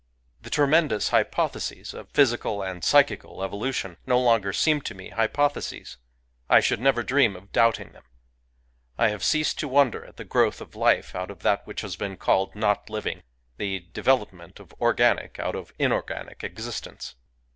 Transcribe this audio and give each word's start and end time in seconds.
The 0.41 0.49
tremendous 0.49 1.09
hypotheses 1.09 1.93
of 1.93 2.09
physical 2.09 2.63
and 2.63 2.83
psychical 2.83 3.43
evolution 3.43 3.97
no 4.07 4.19
longer 4.19 4.51
seem 4.51 4.81
to 4.81 4.95
me 4.95 5.09
hypothe 5.11 5.61
ses: 5.61 5.97
I 6.49 6.59
should 6.59 6.79
never 6.81 7.03
dream 7.03 7.35
of 7.35 7.51
doubting 7.51 7.91
them. 7.91 8.05
I 8.97 9.09
have 9.09 9.23
ceased 9.23 9.59
to 9.59 9.67
wonder 9.67 10.03
at 10.03 10.17
the 10.17 10.23
growth 10.25 10.59
of 10.59 10.75
Life 10.75 11.13
out 11.13 11.29
of 11.29 11.43
that 11.43 11.67
which 11.67 11.81
has 11.81 11.97
been 11.97 12.17
called 12.17 12.55
not 12.55 12.89
living,— 12.89 13.21
the 13.59 13.89
devel 13.93 14.25
opment 14.27 14.59
of 14.59 14.73
organic 14.81 15.37
out 15.37 15.53
of 15.53 15.71
inorganic 15.77 16.43
existence. 16.43 17.13